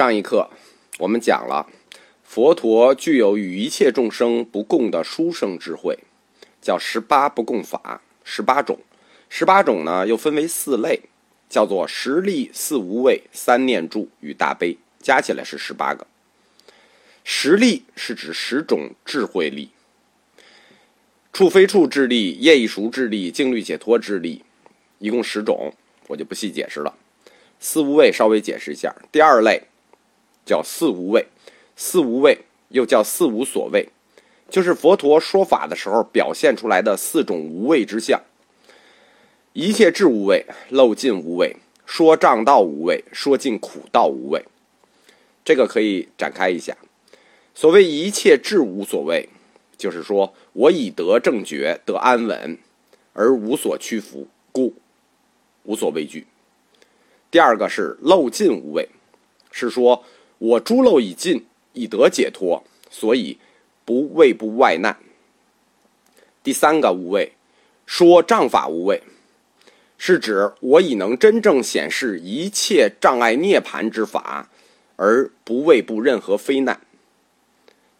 [0.00, 0.48] 上一课
[0.96, 1.66] 我们讲了，
[2.24, 5.98] 佛陀具有与一切众生不共的殊胜智慧，
[6.62, 8.78] 叫十八不共法，十八种。
[9.28, 11.02] 十八种呢又分为四类，
[11.50, 16.06] 叫做十力、四无畏、三念住与大悲，加起来是十八个。
[17.22, 19.68] 十力是指十种智慧力，
[21.30, 24.42] 处非处智力、业已熟智力、静虑解脱智力，
[24.98, 25.74] 一共十种，
[26.06, 26.94] 我就不细解释了。
[27.58, 29.64] 四无畏稍微解释一下，第二类。
[30.50, 31.28] 叫四无畏，
[31.76, 32.36] 四无畏
[32.70, 33.88] 又叫四无所谓，
[34.50, 38.20] 就是佛陀说法的时候表现出来的四种无畏之相。
[39.52, 41.54] 一切智无畏，漏尽无畏，
[41.86, 44.44] 说障道无畏，说尽苦道无畏。
[45.44, 46.76] 这个可以展开一下。
[47.54, 49.28] 所谓一切智无所谓，
[49.78, 52.58] 就是说我已得正觉，得安稳，
[53.12, 54.74] 而无所屈服，故
[55.62, 56.26] 无所畏惧。
[57.30, 58.88] 第二个是漏尽无畏，
[59.52, 60.04] 是说。
[60.40, 61.44] 我诸漏已尽，
[61.74, 63.36] 已得解脱，所以
[63.84, 64.96] 不畏不外难。
[66.42, 67.34] 第三个无畏，
[67.84, 69.02] 说障法无畏，
[69.98, 74.48] 是指我已能真正显示一切障碍涅槃之法，
[74.96, 76.80] 而不畏不任何非难。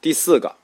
[0.00, 0.56] 第四个，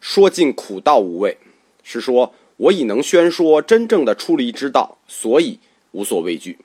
[0.00, 1.38] 说尽苦道无畏，
[1.82, 5.58] 是说我已能宣说真正的出离之道，所以
[5.90, 6.58] 无所畏惧。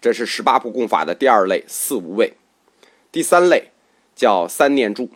[0.00, 2.34] 这是十八部共法的第二类四无畏。
[3.12, 3.72] 第三类
[4.14, 5.10] 叫三念住，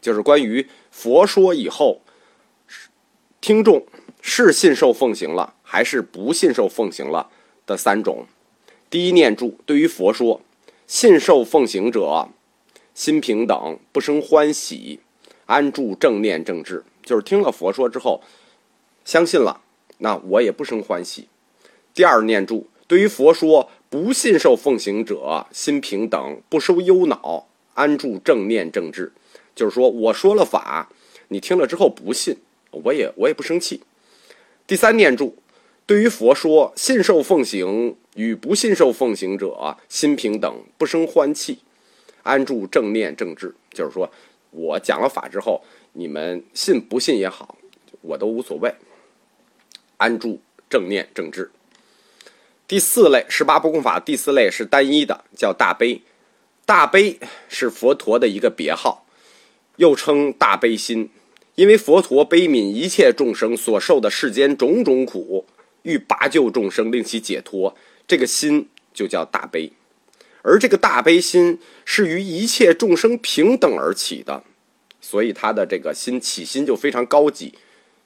[0.00, 2.00] 就是关于佛说以后，
[3.40, 3.86] 听众
[4.20, 7.30] 是信受奉行了还是不信受奉行了
[7.64, 8.26] 的三种。
[8.90, 10.42] 第一念住，对于佛说，
[10.88, 12.28] 信受奉行者
[12.94, 14.98] 心平等，不生欢喜，
[15.46, 18.22] 安住正念正智，就是听了佛说之后，
[19.04, 19.60] 相信了，
[19.98, 21.28] 那我也不生欢喜。
[21.94, 23.70] 第二念住，对于佛说。
[23.88, 29.12] 不信受奉行者，心平等，不收忧恼，安住正念正智。
[29.54, 30.90] 就是说，我说了法，
[31.28, 32.36] 你听了之后不信，
[32.70, 33.82] 我也我也不生气。
[34.66, 35.36] 第三念住，
[35.86, 41.60] 对于佛说，信受奉行与不信受奉行者，心平等，不生欢气，
[42.22, 43.54] 安住正念正智。
[43.70, 44.10] 就是说
[44.50, 47.56] 我讲了法之后，你们信不信也好，
[48.02, 48.74] 我都无所谓，
[49.96, 51.50] 安住正念正智。
[52.68, 56.02] 第四类十八不共法，第四类是单一的，叫大悲。
[56.64, 59.06] 大悲是佛陀的一个别号，
[59.76, 61.10] 又称大悲心，
[61.54, 65.46] 因为佛陀悲悯一切众生所受的世间种种苦，
[65.82, 67.76] 欲拔救众生，令其解脱，
[68.08, 69.70] 这个心就叫大悲。
[70.42, 74.42] 而这个大悲心是于一切众生平等而起的，
[75.00, 77.54] 所以他的这个心起心就非常高级，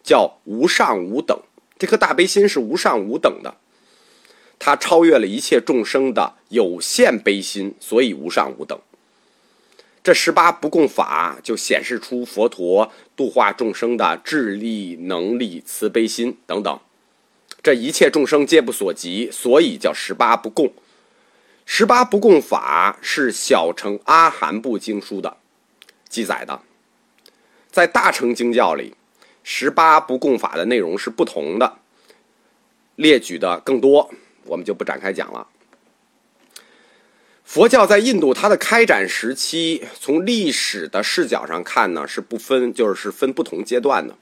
[0.03, 1.41] 叫无上无等。
[1.79, 3.57] 这颗大悲心是无上无等的。
[4.63, 8.79] 它超越了一切众生的有限悲心，所以无上无等。
[10.05, 16.79] 这十八不共法就显示出佛陀度化众生的智力、能力、慈悲心等等，
[17.63, 20.73] 这一切众生皆不所及，所以叫十八不共。
[21.65, 25.37] 十八不共法是小乘阿含部经书的
[26.09, 26.61] 记载的，
[27.71, 28.95] 在大乘经教里，
[29.43, 31.79] 十八不共法的内容是不同的，
[32.97, 34.11] 列举的更多。
[34.51, 35.47] 我们就不展开讲了。
[37.45, 44.17] 佛教在印度，它的开展时期，从历史的视角上看呢，是不分，就是分不同阶段的。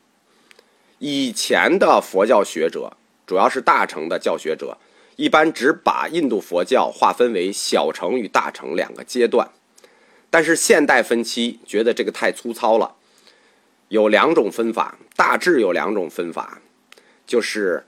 [0.98, 2.96] 以前的佛教学者，
[3.26, 4.76] 主要是大乘的教学者，
[5.16, 9.50] 一般只把印度佛教划分为小乘与大乘两个阶段。
[10.30, 12.96] 但是现代分期，觉得这个太粗糙了，
[13.88, 16.60] 有两种分法，大致有两种分法，
[17.26, 17.86] 就是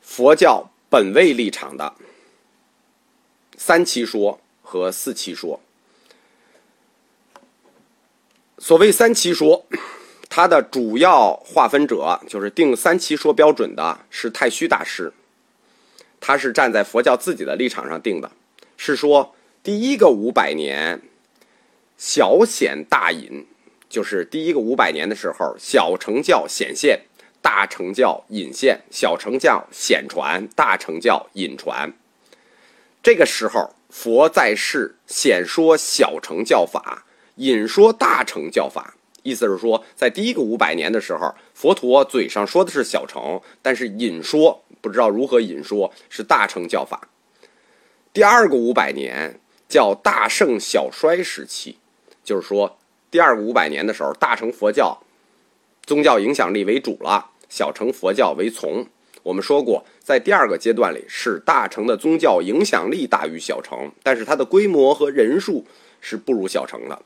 [0.00, 0.70] 佛教。
[0.94, 1.92] 本位立场的
[3.56, 5.60] 三七说和四七说。
[8.58, 9.66] 所谓三七说，
[10.28, 15.12] 它的主要划分者就是定三七说标准的是太虚大师，
[16.20, 18.30] 他是站在佛教自己的立场上定的，
[18.76, 19.34] 是说
[19.64, 21.02] 第一个五百年
[21.98, 23.44] 小显大隐，
[23.88, 27.00] 就是第一个五百年的时候，小乘教显现。
[27.44, 31.92] 大乘教隐现，小乘教显传，大乘教隐传。
[33.02, 37.04] 这个时候，佛在世显说小乘教法，
[37.34, 38.94] 隐说大乘教法。
[39.22, 47.08] 意思是说，在第一个五百年的时候，佛陀嘴上说的是小乘，但是隐说不知道如何隐说，是大乘教法。
[48.14, 49.38] 第二个五百年
[49.68, 51.76] 叫大盛小衰时期，
[52.24, 52.78] 就是说，
[53.10, 55.02] 第二个五百年的时候，大乘佛教
[55.84, 57.32] 宗教影响力为主了。
[57.54, 58.84] 小乘佛教为从，
[59.22, 65.64] 我们说过，在第二个阶段里，是大乘的宗教影响力大于小乘，但是它的规模和人数
[66.00, 67.02] 是不如小乘的。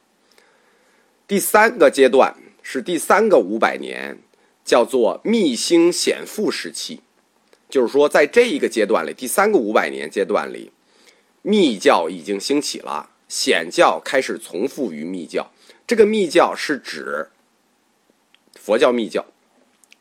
[1.26, 4.20] 第三个阶段是第三个五百年，
[4.64, 7.02] 叫做密兴显富时期，
[7.68, 10.72] 就是说在这一个阶段里，第三个五百年阶段里，
[11.42, 15.50] 密教已经兴起了，显教开始从复于密教。
[15.86, 17.28] 这个密教是指
[18.54, 19.26] 佛教密教，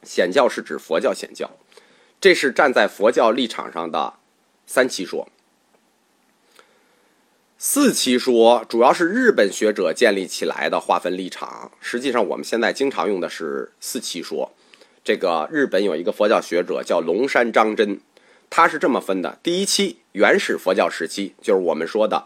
[0.07, 1.51] 显教是指佛教显教。
[2.19, 4.13] 这是站在佛教立场上的
[4.65, 5.27] 三七说。
[7.59, 14.53] 四七说主要是日本学者建立起来的划分立场，实际上我们现在经常用的是四七说。
[15.03, 17.99] 这个日本有一个佛教学者叫龙山张真，
[18.49, 22.25] 他是这么分的：第一期原始佛教时期，就是我们说的，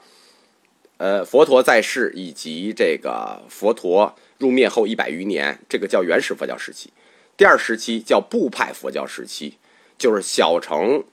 [0.97, 6.89] 呃，佛陀在世以及这个佛陀入灭后一百余年，这个叫原始佛教时期；
[7.41, 9.57] 第二时期叫部派佛教时期，
[9.97, 11.03] 就是小乘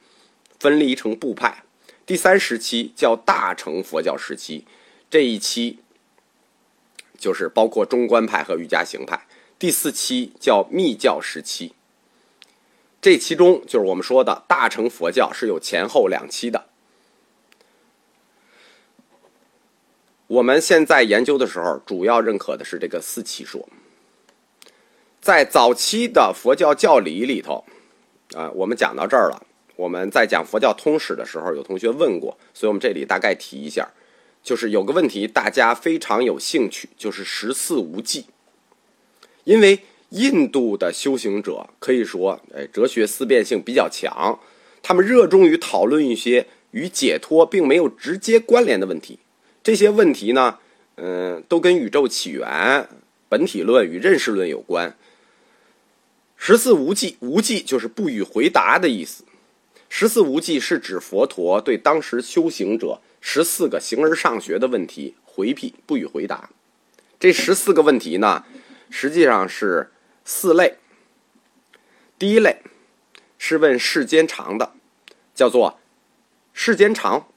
[0.60, 1.64] 分离成部派。
[2.04, 4.66] 第三时期叫大乘佛教时期，
[5.08, 5.78] 这一期
[7.16, 9.26] 就是包括中观派和瑜伽行派。
[9.58, 11.72] 第四期叫密教时期，
[13.00, 16.66] 这其中就是我们说的大乘佛教是有前后两期的。
[20.26, 23.66] 我们现在研究的时候，主要认可的是这个四期说。
[25.28, 27.62] 在早期的佛教教理里头，
[28.34, 29.46] 啊，我们讲到这儿了。
[29.76, 33.86] 我们在讲佛教通史的时候，有同学问过，所以我们这里大概提一下，
[34.42, 38.24] 就是有个问题大家非常有兴趣，就是十四无忌。
[39.44, 44.40] 因为印度的修行者可以说，哎，哲学思辨性比较强，
[44.82, 49.18] 他们热衷于讨论一些与解脱并没有直接关联的问题。
[49.62, 50.58] 这些问题呢，
[50.96, 52.88] 嗯，都跟宇宙起源、
[53.28, 54.96] 本体论与认识论有关。
[56.40, 59.24] 十四无忌，无忌就是不予回答的意思。
[59.90, 66.48] 十四无忌是指佛陀对当时修行者十四个形而上学的问题回避不予回答。
[67.18, 68.44] 这十四个问题呢，
[68.88, 69.90] 实际上是
[70.24, 70.76] 四类。
[72.18, 72.62] 第一类
[73.38, 74.72] 是问世间常的，
[75.34, 75.80] 叫做
[76.52, 77.28] 世间常、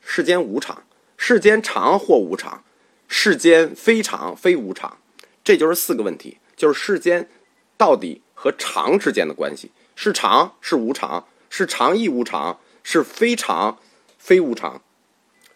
[0.00, 0.84] 世间无常、
[1.16, 2.64] 世间常或无常、
[3.08, 4.98] 世间非常非无常，
[5.44, 7.28] 这就是四个问题，就是世间
[7.76, 11.26] 到底和常之间的关系，是常是无常。
[11.48, 13.78] 是常亦无常，是非常
[14.18, 14.82] 非无常，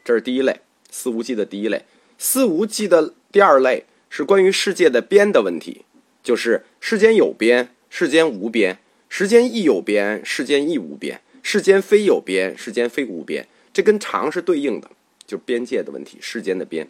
[0.02, 1.84] 这是第一类四无忌的第一类。
[2.16, 5.84] 四无忌的第二类是关于世界的边的问题，
[6.22, 8.76] 就是世间有边，世间无边；
[9.10, 13.46] 世间亦有边，世间亦无边；世间非有边，世间非无边。
[13.74, 14.90] 这跟常是对应的，
[15.26, 16.88] 就是边界的问题，世间的边。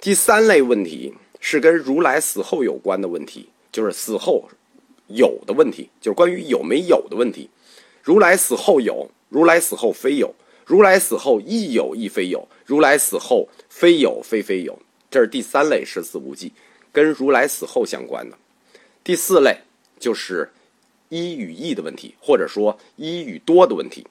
[0.00, 4.48] 第三类问题是跟如来死后有关的问题，就是死后
[5.08, 7.50] 有的问题，就是关于有没有的问题。
[8.02, 14.78] 如来死后有，如来死后非有，如来死后亦有亦非有，如来死后非有非非有，
[15.10, 16.52] 这是第三类十四无忌，
[16.92, 18.36] 跟如来死后相关的。
[19.02, 19.58] 第四类
[19.98, 20.50] 就是
[21.08, 24.06] 一与异的问题，或者说一与多的问题，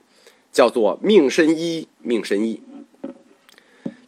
[0.51, 2.61] 叫做命身一，命身一。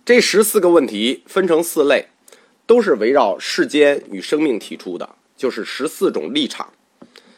[0.06, 2.08] 这十四个问题分成四类，
[2.66, 6.72] 都是围绕世间与生命提出的，就是十四种立场，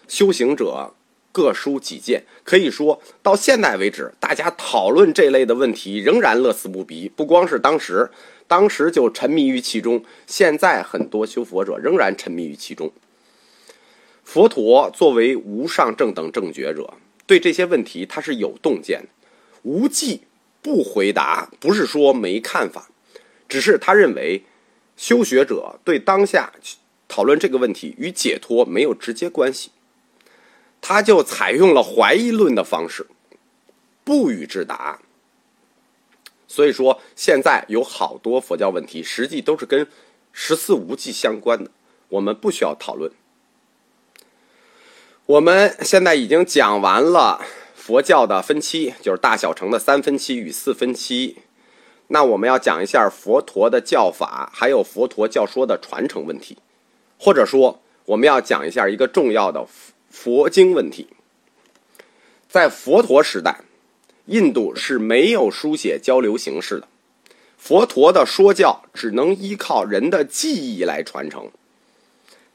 [0.10, 0.96] 修行者。
[1.32, 7.10] 各抒己见，可以说到现在为止，大家讨论这类的问题仍然乐此不疲。
[7.16, 8.10] 不光是当时，
[8.48, 12.92] 当时就沉迷于其中，现在很多修佛者仍然沉迷于其中。
[14.24, 16.96] 佛陀作为无上正等正觉者，
[17.28, 19.06] 对这些问题他是有洞见。
[19.62, 20.22] 无忌
[20.64, 22.90] 不回答，不是说没看法，
[23.48, 24.44] 只是他认为
[24.98, 26.52] 修学者对当下
[27.08, 29.70] 讨论这个问题与解脱没有直接关系。
[30.82, 33.08] 他就采用了怀疑论的方式，
[34.04, 35.00] 不予置答。
[36.48, 39.86] 所以说，现在有好多佛教问题，实际都是跟
[40.32, 41.70] 十四无忌相关的，
[42.08, 43.12] 我们不需要讨论。
[45.28, 47.46] 我们现在已经讲完了
[47.76, 51.38] 佛教的分期，就是大小乘的三分期与四分期。
[52.08, 56.58] 那我们要讲一下佛陀的教法，还有佛陀教说的传承问题，
[57.20, 59.64] 或者说，我们要讲一下一个重要的。
[60.10, 61.08] 佛经问题，
[62.50, 63.62] 在佛陀时代，
[64.26, 66.88] 印度是没有书写交流形式的，
[67.58, 71.50] 佛陀的说教只能依靠人的记忆来传承。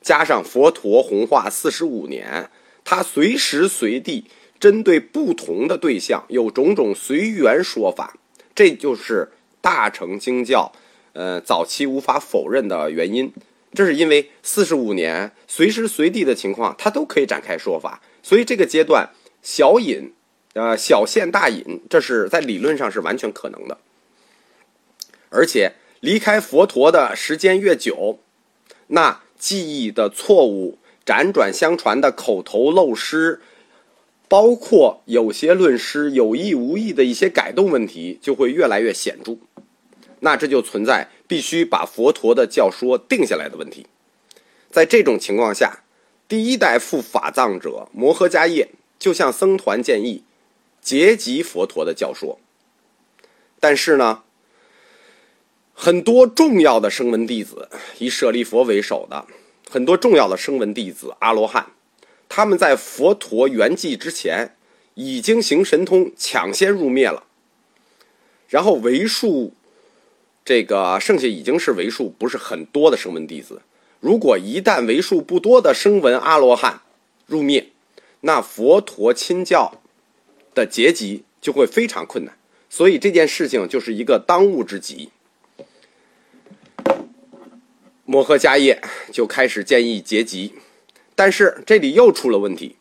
[0.02, 2.50] 加上佛陀弘化四十五年，
[2.84, 4.24] 他随时随地
[4.60, 8.18] 针对不同的对象有种种随缘说法，
[8.54, 9.30] 这就是
[9.62, 10.70] 大乘经教，
[11.14, 13.32] 呃，早期无法否认的原因。
[13.74, 19.10] 这是因为四十五年随时随地的情况，它都可以展开说法，所以这个阶段
[19.42, 20.12] 小隐，
[20.52, 23.78] 呃小现大隐，这是在理论上是完全可能的。
[25.30, 28.20] 而且离开佛陀的时间越久，
[28.88, 33.40] 那记忆的错误、辗转相传的口头漏失，
[34.28, 39.36] 包括有些论师有意无意的一些改动问题，就会越来越显著。
[40.20, 43.86] 那这就存在必须把佛陀的教说定下来的问题。
[44.70, 45.84] 在这种情况下，
[46.28, 50.24] 第一代赴法藏者摩诃迦叶就向僧团建议
[50.80, 52.38] 结集佛陀的教说。
[53.60, 54.22] 但是呢，
[55.72, 59.26] 很多重要的声闻弟子，以舍利佛为首的
[59.70, 61.70] 很多重要的声闻弟子阿罗汉，
[62.28, 64.56] 他们在佛陀圆寂之前
[64.94, 67.24] 已经行神通，抢先入灭了。
[68.48, 69.54] 然后为数。
[70.44, 73.62] 这个剩下已经是为数不是很多的声闻弟子，
[74.00, 76.82] 如果一旦为数不多的声闻阿罗汉
[77.26, 77.68] 入灭，
[78.20, 79.80] 那佛陀亲教
[80.54, 82.36] 的结集就会非常困难，
[82.68, 85.08] 所以这件事情就是一个当务之急。
[88.04, 90.52] 摩诃迦叶就开始建议结集，
[91.14, 92.76] 但是这里又出了问题，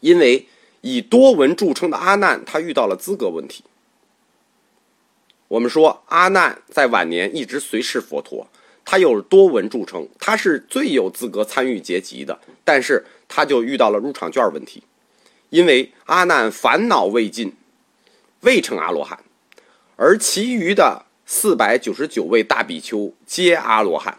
[0.00, 0.48] 因为
[0.80, 3.62] 以多闻著称的阿难，他遇到了资格问题。
[5.54, 8.44] 我们说阿难在晚年一直随侍佛陀，
[8.84, 12.36] 他有多闻著称，他是最有资格参与结集的。
[12.64, 14.82] 但是他就遇到了入场券问题，
[15.50, 17.54] 因为阿难烦恼未尽，
[18.40, 19.20] 未成阿罗汉，
[19.94, 24.18] 而其余的四百九十九位大比丘皆阿罗汉。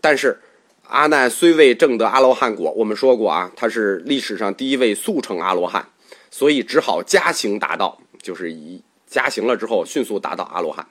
[0.00, 0.40] 但是
[0.88, 5.88] 阿难虽未证得阿罗汉果，我们说过啊，他是历史上第一位速成阿罗汉，
[6.32, 8.82] 所以只好加行达道，就是以。
[9.06, 10.86] 加行了之后，迅速达到阿罗汉。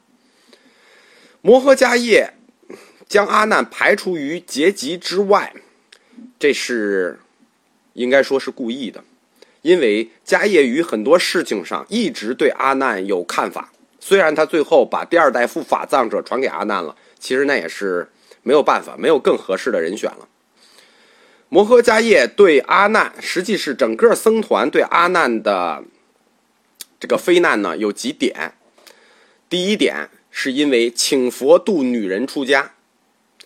[1.42, 2.34] 摩诃迦叶
[3.08, 5.54] 将阿难排除于结集之外，
[6.40, 7.20] 这是
[7.94, 9.04] 应该说是故意的，
[9.62, 13.72] 因为迦叶于很多事情上一直对阿难有看法。
[14.00, 18.10] 虽然他最后把第二代副法藏者传给阿难了，其实那也是
[18.42, 20.28] 没有办法，没有更合适的人选了。
[21.50, 25.84] 摩诃迦叶对阿难，实际是整个僧团对阿难的。
[27.06, 28.56] 这个非难呢有几点，
[29.48, 32.74] 第一点是因为请佛度女人出家，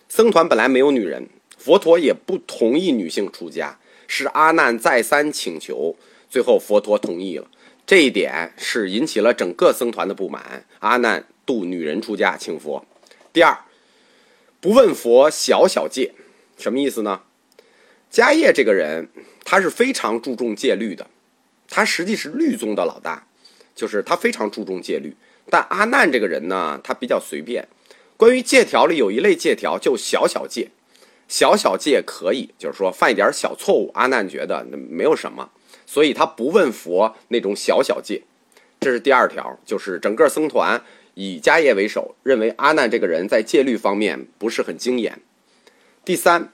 [0.08, 5.94] 僧团本来没有女人，佛陀也不同意女性出家，是阿难再三请求，
[6.30, 7.46] 最后佛陀同意了。
[7.84, 10.64] 这一点是引起了整个僧团的不满。
[10.78, 12.82] 阿难度女人出家请佛。
[13.30, 13.54] 第二，
[14.62, 16.14] 不问佛小小戒，
[16.56, 17.20] 什么意思呢？
[18.10, 19.10] 迦叶这个人
[19.44, 21.06] 他是非常注重戒律的，
[21.68, 23.26] 他实际是律宗的老大。
[23.80, 25.16] 就是他非常注重戒律，
[25.48, 27.66] 但阿难这个人呢，他比较随便。
[28.18, 30.68] 关于戒条里有一类戒条，就小小戒，
[31.28, 35.50] 小小戒可以，就是说犯一点小错误，阿难觉得没有什么，
[35.86, 38.20] 所以他不问佛那种小小戒。
[38.80, 40.82] 这是第二条，就是整个僧团
[41.14, 45.18] 以迦叶为首，认为阿难这个人在戒律方面不是很精严。
[46.04, 46.52] 第三，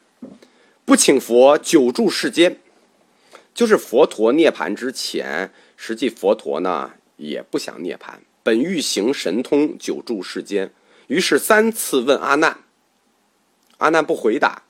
[0.85, 2.61] 不请佛久住世间，
[3.53, 6.93] 就是佛陀涅槃之前，实际佛陀呢。
[7.17, 10.73] 也不想涅槃，本欲行神通，久住世间。
[11.07, 12.59] 于是三次问阿难，
[13.79, 14.63] 阿难不回答，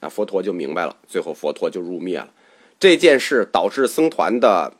[0.00, 0.96] 啊，佛陀就明白了。
[1.08, 2.32] 最后佛陀就入灭了。
[2.78, 4.72] 这件事导致僧团的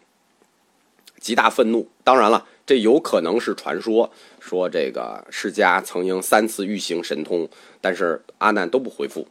[1.18, 1.88] 极大愤怒。
[2.04, 7.48] 当然了，这有可能是传说，说这个释迦曾经三次欲行神通，
[7.80, 9.26] 但是阿难都不回复。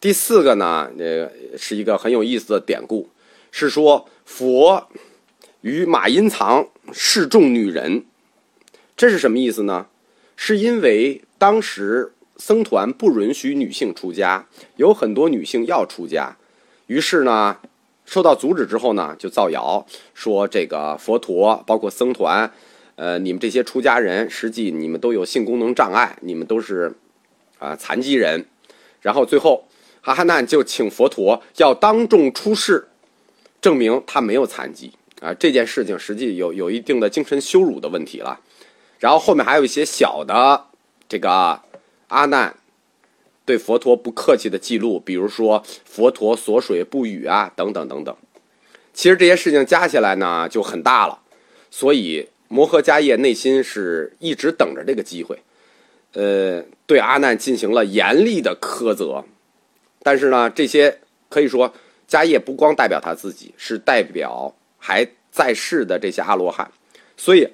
[0.00, 3.08] 第四个呢，这个是一个很有意思的典故，
[3.50, 4.88] 是说佛。
[5.62, 8.04] 与马殷藏示众女人，
[8.96, 9.86] 这是什么意思呢？
[10.36, 16.38] 是因为当时僧团不允许女性出家，有很多女性要出家，
[16.86, 17.58] 于是呢，
[18.06, 22.50] 受到阻止之后呢，就造谣说这个佛陀包括僧团，
[22.96, 26.94] 呃，你们这些出家人，实际你们都有性功能障碍，你们都是
[27.58, 28.46] 啊残疾人。
[29.02, 29.66] 然后最后
[30.00, 32.88] 哈哈难就请佛陀要当众出示，
[33.60, 34.92] 证明他没有残疾。
[35.20, 38.40] 啊，这件事情实际有有一定的精神羞辱的问题了，
[38.98, 40.64] 然后后面还有一些小的
[41.06, 41.60] 这个
[42.08, 42.56] 阿难
[43.44, 48.16] 对佛陀不客气的记录，比如说佛陀锁水不语啊，等等等等。
[48.94, 51.20] 其实这些事情加起来呢就很大了，
[51.70, 55.38] 所以摩诃迦叶内心是一直等着这个机会，
[56.14, 59.22] 呃，对阿难进行了严厉的苛责。
[60.02, 60.98] 但是呢，这些
[61.28, 61.74] 可以说
[62.08, 64.54] 迦叶不光代表他自己，是代表。
[64.80, 66.68] 还在世的这些阿罗汉，
[67.16, 67.48] 所以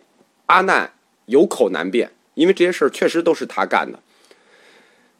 [0.46, 0.90] 阿难
[1.26, 4.00] 有口难辩，因为这些事儿确实都是他干的，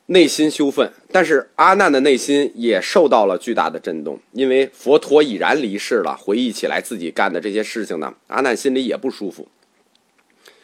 [0.06, 0.90] 内心羞愤。
[1.12, 9.48] 但是阿难的内心也受到了巨大的震动，因为佛陀已然离世了，回忆起来自己干的这些事情呢，阿难心里也不舒服。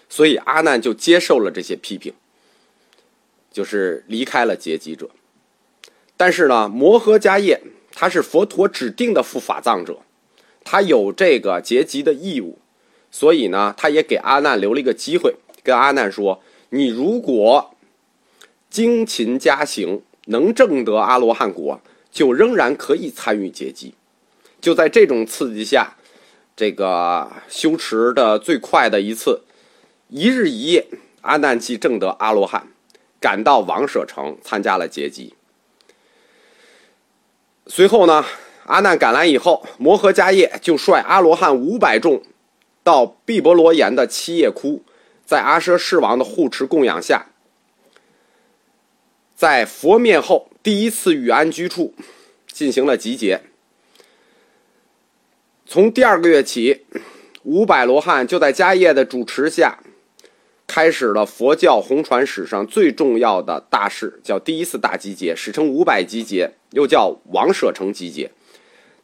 [0.08, 2.12] 所以阿难就接受了这些批评，
[3.50, 5.10] 就是离开了劫集者。
[6.16, 7.60] 但是呢，摩诃迦叶
[7.92, 9.98] 他是佛陀指定的副法藏者，
[10.64, 12.58] 他有这个结集的义务，
[13.10, 17.74] 所以呢，他也给阿难留了一个机会，跟阿难说：“你如果
[18.70, 23.94] 精勤加行，能证得阿罗汉果，就仍然可以参与结集。”
[24.60, 25.96] 就在这种刺激下，
[26.54, 29.42] 这个修持的最快的一次，
[30.08, 30.86] 一日一夜，
[31.22, 32.68] 阿难即证得阿罗汉，
[33.20, 35.34] 赶到王舍城参加了结集。
[37.66, 38.24] 随后呢，
[38.64, 42.22] 阿难赶来以后，摩诃迦叶就率阿罗汉五百众，
[42.84, 44.82] 到毕婆罗岩的七叶窟，
[45.24, 47.26] 在阿舍世王的护持供养下，
[49.34, 51.94] 在佛灭后第一次与安居处
[52.46, 53.40] 进行了集结。
[55.66, 56.84] 从第二个月起，
[57.42, 59.80] 五百罗汉就在迦叶的主持下，
[60.68, 68.30] 开始了佛教红传史上最重要的大事，叫第一次大集结，史称五百集结，又叫王舍城集结。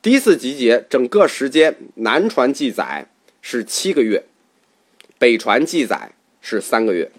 [0.01, 3.07] 第一次集结整个时间，南传记载
[3.43, 4.25] 是七个月，
[5.19, 7.11] 北传记载是三个月。